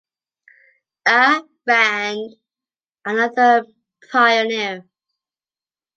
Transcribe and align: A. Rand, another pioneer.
A. 1.05 1.43
Rand, 1.67 2.35
another 3.05 3.65
pioneer. 4.11 4.89